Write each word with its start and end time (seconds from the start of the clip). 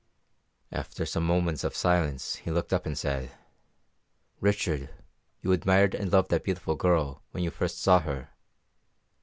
After 0.71 1.05
some 1.05 1.27
moments 1.27 1.63
of 1.63 1.75
silence 1.75 2.37
he 2.37 2.49
looked 2.49 2.73
up 2.73 2.87
and 2.87 2.97
said, 2.97 3.33
"Richard, 4.39 4.89
you 5.41 5.51
admired 5.51 5.93
and 5.93 6.11
loved 6.11 6.31
that 6.31 6.43
beautiful 6.43 6.73
girl 6.73 7.21
when 7.29 7.43
you 7.43 7.51
first 7.51 7.77
saw 7.79 7.99
her. 7.99 8.31